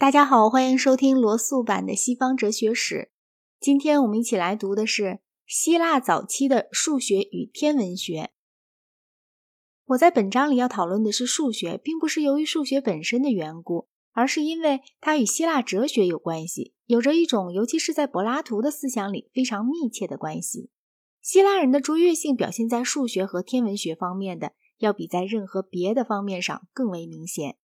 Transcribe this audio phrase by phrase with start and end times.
[0.00, 3.10] 大家好，欢迎收听罗素版的西方哲学史。
[3.58, 8.30] 今天我们一起来读的是希腊早期的数学与天文学。
[9.86, 20.70] 我在本章里要讨论的是数学，并不是由于数学本身的缘故，而是因为它与希腊哲学有关系，有着一种尤其是在柏拉图的思想里非常密切的关系。
[21.20, 27.56] 希腊人的卓越性表现在数学和天文学方面的，要比在任何别的方面上更为明显。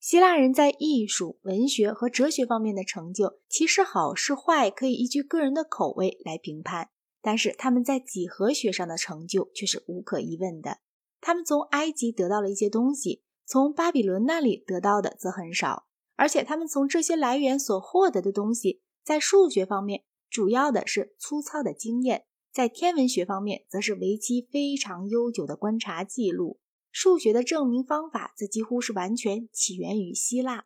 [0.00, 6.90] 希腊人在艺术、文学和哲学方面的成就，其实好是坏可以依据个人的口味来评判。
[7.20, 10.78] 但是他们在几何学上的成就却是无可疑问的。
[11.20, 15.88] 他们从埃及得到了一些东西，从巴比伦那里得到的则很少。
[16.14, 26.60] 而且他们从这些来源所获得的东西，在数学方面主要的是粗糙的经验，在天文学方面则是为期非常悠久的观察记录。
[27.00, 30.64] 数学的证明方法则几乎是完全起源于希腊，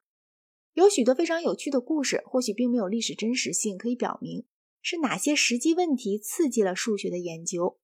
[0.73, 4.47] 有许多非常有趣的故事，或许并没有历史真实性，可以表明
[4.81, 7.79] 是哪些实际问题刺激了数学的研究。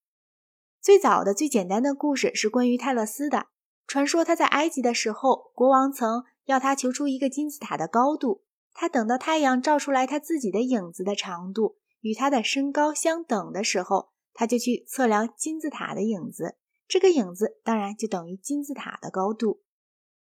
[0.81, 3.49] 最早的、最简单的故事是关于泰勒斯的。
[3.85, 8.41] 传说他在埃及的时候，国王曾要他求出一个金字塔的高度，
[8.73, 16.55] 他等到太阳照出来他自己的影子的长度与他的身高相等的时候，他就去测量金字塔的影子。
[16.89, 19.61] 这个影子当然就等于金字塔的高度。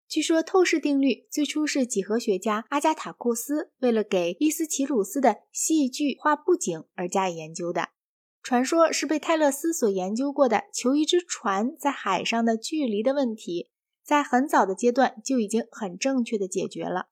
[0.06, 7.88] 据说透视定律最初是几何学家阿加塔库斯为了给伊斯奇鲁斯的戏剧画布景而加以研究的。
[8.42, 13.70] 传说是被泰勒斯所研究过的求一只船在海上的距离的问题，
[14.04, 17.06] 在很早的阶段就已经很正确的解决了。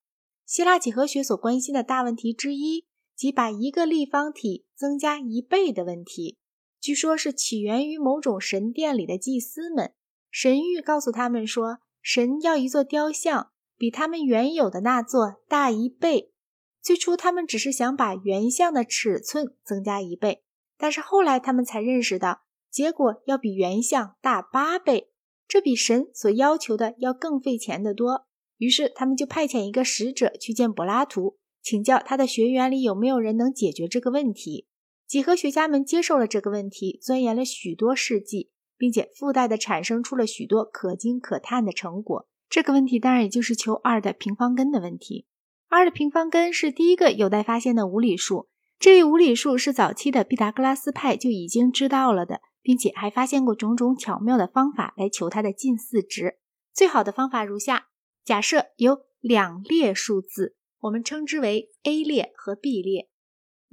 [0.45, 2.85] 希腊几何学所关心的大问题之一，
[3.17, 6.40] 即把一个立方体增加一倍的问题。
[6.81, 9.93] 据说，是起源于某种神殿里的祭司们。
[10.31, 16.33] 神谕告诉他们说，神要一座雕像，比他们原有的那座大一倍。
[16.81, 20.43] 最初，他们只是想把原像的尺寸增加一倍，
[20.79, 25.11] 但是后来他们才认识到，结果要比原像大八倍，
[25.47, 28.27] 这比神所要求的要更费钱得多。
[28.57, 34.69] 于是，他们就派遣一个使者去见柏拉图，请教他的学员里有没有人能解决这个问题。
[35.11, 42.29] 几何学家们接受了这个问题，钻研了许多世纪，并且附带的产生出了许多可惊可叹的成果。
[42.49, 45.27] 这个问题当然也就是求二的平方根的问题。
[45.69, 48.51] 二的平方根是第一个有待发现的无理数。
[48.79, 56.37] 这一无理数是早期的毕达哥拉斯派就已经知道了的，并且还发现过种种巧妙的方法来求它的近似值。
[56.73, 57.89] 最好的方法如下：
[58.25, 63.10] 假设有两列数字，我们称之为 A 列和 B 列。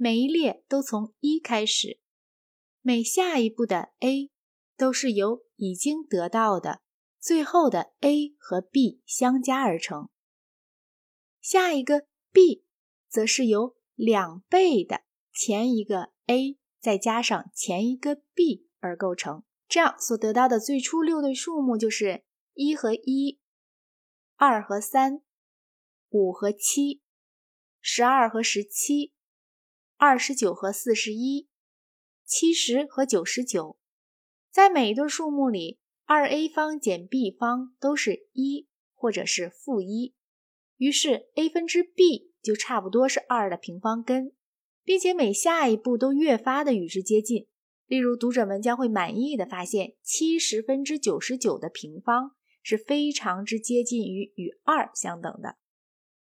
[0.00, 1.98] 每一列都从一开始，
[2.82, 4.30] 每下一步的 a
[4.76, 6.82] 都是由已经得到的
[7.18, 10.08] 最后的 a 和 b 相加而成。
[11.40, 12.64] 下一个 b
[13.08, 15.00] 则是由两倍的
[15.32, 19.42] 前一个 a 再加上前一个 b 而构成。
[19.66, 22.22] 这样所得到的最初六对数目就是
[22.54, 23.40] 一和一、
[24.36, 25.22] 二和三、
[26.10, 27.02] 五和七、
[27.80, 29.12] 十二和十七。
[30.00, 31.48] 二十九和四十一，
[32.24, 33.76] 七十和九十九，
[34.48, 40.14] 在每一对数目里，二 a 方减 b 方都是一或者是负一，
[40.76, 44.30] 于是 a 分之 b 就差不多是二的平方根，
[44.84, 47.48] 并且每下一步都越发的与之接近。
[47.86, 55.56] 例如，读者们将会满意的发现，七十分之九十九的平方是非常之接近于与二相等的。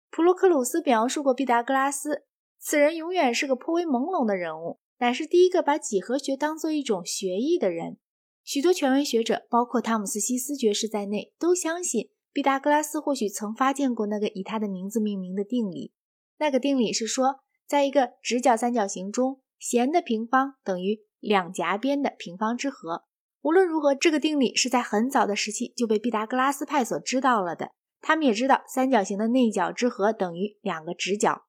[0.10, 2.26] 普罗克鲁斯描述过毕达哥拉斯。
[2.62, 7.98] 此人永远是个颇为朦胧的人物，乃是第一个把几何学当做一种学艺的人。
[8.44, 15.92] 许多权威学者，包括汤姆斯·西斯爵士在内，都相信毕达哥拉斯或许曾发现过那个以他的名字命名的定理。
[16.38, 23.06] 那个定理是说，在一个直角三角形中，弦的平方等于两夹边的平方之和。
[23.42, 27.72] 无论如何，这个定理是在很早的时期就被毕达哥拉斯派所知道了的。
[28.02, 31.46] 他们也知道三角形的内角之和等于两个直角。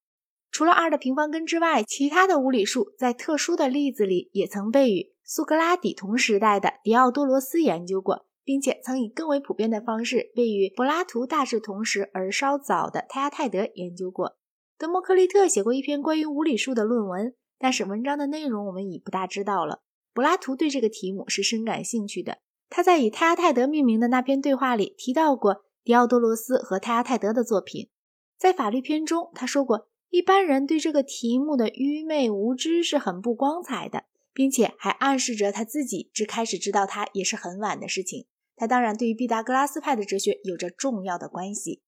[0.53, 14.37] 除了二的平方根之外，其他的无理数在特殊的例子里也曾被与苏格拉底同时代的狄奥多罗斯研究过，并且曾以更为普遍的方式被与柏拉图大致同时而稍早的泰阿泰德研究过。
[14.77, 19.81] 德谟克利特写过一篇关于无理数的论文，但是文章的内容我们已不大知道了。
[20.13, 22.37] 柏拉图对这个题目是深感兴趣的，
[22.69, 27.89] 他在以泰阿泰德命名的那篇对话里提到过狄奥多罗斯和泰阿泰德的作品。
[28.37, 29.89] 在法律篇中，他说过。
[30.13, 34.05] 一般人对这个题目的愚昧无知是很不光彩的，
[34.35, 38.27] 并且还暗示着他自己只开始知道它也是很晚的事情。
[38.55, 41.81] 他当然对于毕达哥拉斯派的哲学有着重要的关系。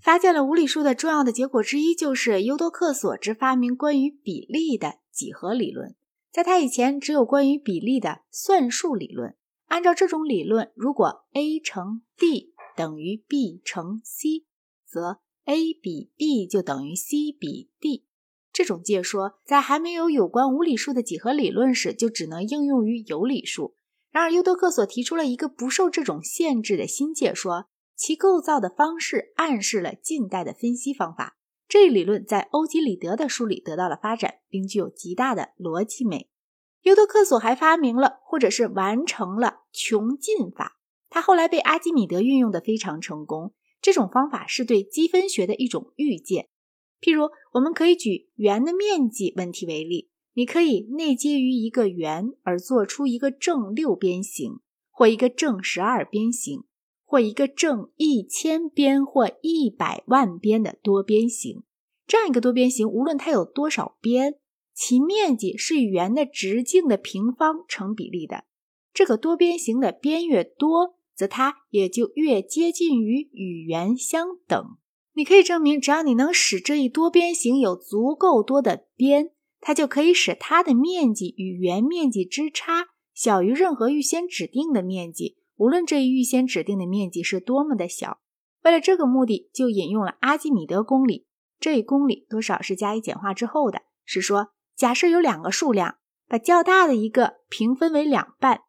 [0.00, 5.94] 发现了无理数的重要的结果之一，就是尤多克索之发明关于比例的几何理论。
[6.32, 9.36] 在他以前，只有关于比例的算术理论。
[9.66, 14.44] 按照这种理论，如果 a 乘 b 等于 b 乘 c，
[14.84, 18.06] 则 a 比 b 就等于 c 比 d。
[18.52, 23.76] 这种借说在还没有有关无理数的几何理论时，就只能应用于有理数。
[24.10, 27.66] 然而，优多克索提出了一个不受这种限制的新借说。
[27.96, 31.36] 其构造的方式暗示了近代的分析方法。
[31.68, 36.28] 这一理论在欧几里得的书里得到了发展，并具有极大的逻辑美。
[36.82, 40.78] 尤多克索还发明了，或者是完成了穷尽法。
[41.08, 43.54] 他后来被阿基米德运用的非常成功。
[43.84, 46.48] 这种方法是对积分学的一种预见。
[47.02, 54.60] 譬如，我们可以举圆的面积问题为例：你可以内接于一个圆而做出一个正六边形，
[54.90, 56.64] 或一个正十二边形。
[57.06, 61.62] 或一个正一千边或一百万边的多边形，
[62.08, 64.34] 这样一个多边形，无论它有多少边，
[64.74, 68.44] 其面积是与圆的直径的平方成比例的。
[68.92, 74.76] 这个多边形的边越多，则它也就越接近于与圆相等。
[75.14, 79.30] 你可以证明，只要你能使这一多边形有足够多的边，
[79.60, 85.36] 它就可以使它的面积与圆面积之差小于任何预先指定的面积。
[85.56, 88.18] 无论这一预先指定的面积是多么的小，
[88.64, 91.26] 为了这个目的，就引用了阿基米德公理。
[91.60, 98.62] 这一公理多少是加以简化之后的，是说，假设有两个数量，把较大的一个平分为两半，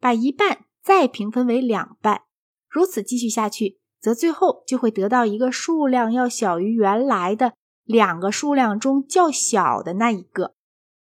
[0.00, 2.22] 把一半再平分为两半，
[2.66, 7.52] 如此继续下去，则最后就会得到一个数量要小于原来的
[7.84, 10.54] 两个数量中较小的那一个。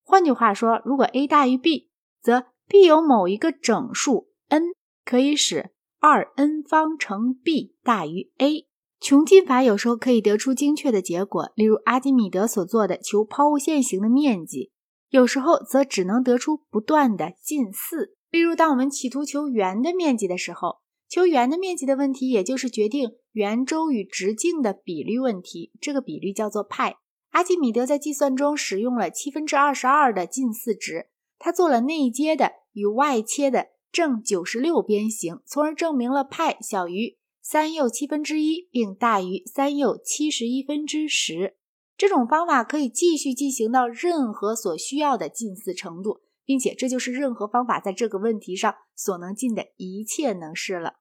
[0.04, 4.64] 换句话说，如果 a 大于 b，则 b 有某一个整数 n。
[5.06, 8.66] 可以使二 n 方乘 b 大于 a。
[9.00, 14.72] 穷尽法有时候可以得出精确的结果，例如阿基米德所做的求抛物线形的面积；
[15.10, 18.16] 有时候则只能得出不断的近似。
[18.36, 25.72] 例如，当我们企图求圆的面积的时候，求圆的面积的问题，也就是决定圆周与直径的比率问题。
[25.80, 26.98] 这个比率叫做派。
[27.30, 31.08] 阿基米德在计算中使用了七分之二十二的近似值，
[31.40, 33.68] 他做了内接的与外切的。
[33.90, 41.56] 正九十六边形，从而证明了派小于三又七分之一，并大于三又七十一分之十。
[41.96, 50.96] 这种方法可以继续进行到任何所需要的近似程度，并且这就是任何方法在这个问题上所能尽的一切能事了。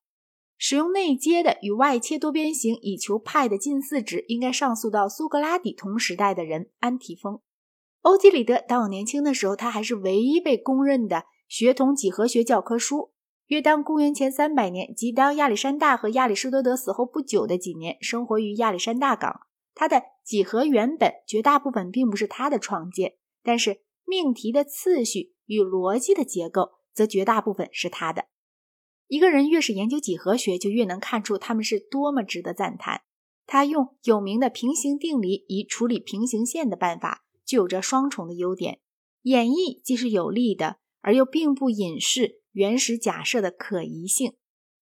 [0.57, 7.41] 使用内接的与外切多边形以求派的近似值，应该上溯到苏格拉底同时代的人安提丰。
[8.03, 11.25] 欧几里得当我年轻的时候，他还是唯一被公认的。
[11.47, 13.13] 学统几何学教科书，
[13.47, 19.41] 约当公元前三百年，即当亚历山大和亚里士多德死后不久的几年，生活于亚历山大港。
[19.75, 28.27] 他的几何原本绝大部分并不是他的创建，但是命题的次序与逻辑的结构则绝大部分是他的。
[29.07, 33.03] 一个人越是研究几何学，就越能看出他们是多么值得赞叹。
[33.47, 38.81] 他用有名的平行定理以处理平行线的办法，具有着双重的优点：
[39.23, 40.77] 演绎既是有利的。
[41.07, 44.33] 而又并不隐示原始假设的可疑性。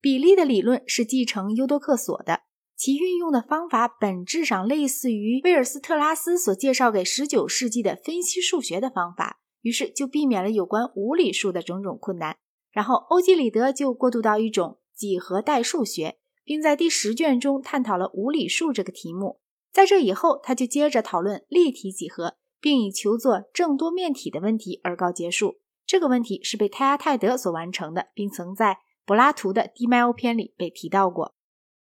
[0.00, 2.43] 比例的理论是继承优多克索的，
[2.76, 12.37] 其运用的方法本质上类似于威尔斯特拉斯所介绍给19世纪的分析数学的方法，于是就避免了有关无理数的种种困难。
[12.71, 19.40] 然后欧几里得就过渡到一种几何代数学，并在第十卷中探讨了无理数这个题目。
[19.73, 25.57] 在这以后，他就接着讨论立体几何，并以求作正多面体的问题而告结束。
[25.87, 31.35] 这个问题是被泰阿泰德所完成的，并曾在柏拉图的《地脉欧篇》里被提到过。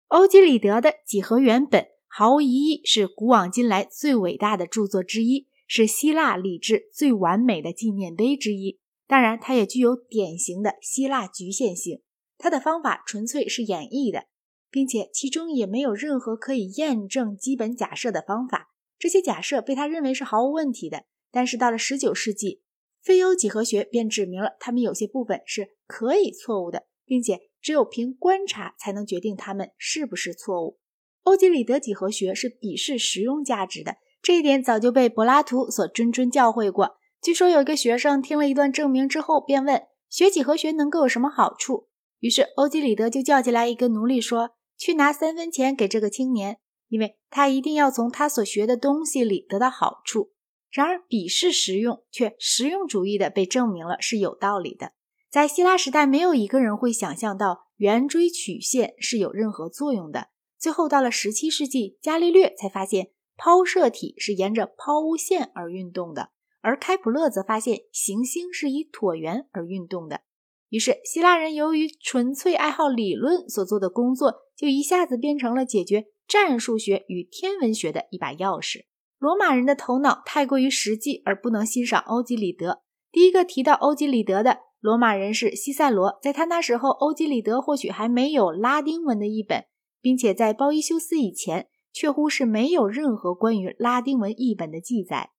[0.09, 8.79] 欧几里得的《几何原本》毫无疑义是古往今来最伟大的著作之一，是希腊理智最完美的纪念碑之一。
[9.07, 12.03] 当然，它也具有典型的希腊局限性。
[12.37, 14.27] 它的方法纯粹是演绎的，
[14.71, 18.69] 并且其中也没有任何可以验证基本假设的方法。
[18.99, 21.05] 这些假设被他认为是毫无问题的。
[21.31, 22.61] 但是到了19世纪，
[23.01, 30.79] 非欧几何学便指明了它们有些部分是可以错误的，并且只有凭观察才能决定它们是不是错误。
[31.23, 36.97] 欧几里得几何学是鄙视实用价值的，这一点早就被柏拉图所谆谆教诲过。
[37.21, 41.89] 据说有一个学生听了一段证明之后，便问学几何学能够有什么好处。
[42.21, 50.31] 于是欧几里得就叫进来一个奴隶，说：“去拿三分钱给这个青年，因为他一定要从他所学的东西里得到好处。”
[50.71, 54.93] 然而，鄙视实用却实用主义的被证明了是有道理的。
[55.31, 60.29] 在希腊时代，没有一个人会想象到圆锥曲线是有任何作用的。
[60.59, 63.09] 最后到了十七世纪，伽利略才发现
[63.45, 66.29] 抛射体是沿着抛物线而运动的，
[66.61, 70.21] 而开普勒则发现行星是以椭圆而运动的。
[70.69, 78.85] 于是，希腊人由于纯粹爱好理论所做的工作，就一下子变成了解决战术学与天文学的一把钥匙。
[79.19, 82.83] 罗马人的头脑太过于实际，而不能欣赏欧几里得。
[83.11, 89.65] 第一个提到欧几里得的罗马人是西塞罗，在他那时候，欧几里得或许还没有拉丁文的译本。
[90.01, 95.31] 并且在包伊修斯以前，确乎是没有任何关于拉丁文译本的记载。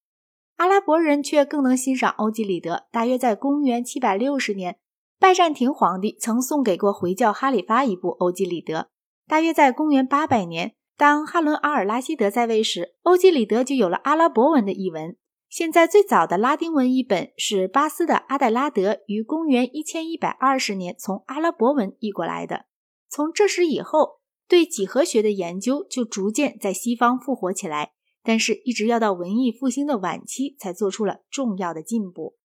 [0.57, 2.87] 阿拉伯人却更能欣赏欧几里得。
[2.91, 4.77] 大约在公元760年，
[5.19, 8.89] 拜占庭皇帝曾送给过回教哈里发一部欧几里得。
[9.27, 15.17] 大约在公元800年，当哈伦阿尔拉希德在位时，欧几里得就有了阿拉伯文的译文。
[15.49, 22.65] 现在最早的拉丁文译本是巴斯的阿黛拉德于公元1120年从阿拉伯文译过来的。
[23.09, 32.35] 从这时以后，对几何学的研究就逐渐在西方复活起来，但是，一直要到文艺复兴的晚期才做出了重要的进步。